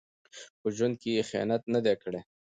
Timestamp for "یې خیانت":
1.15-1.61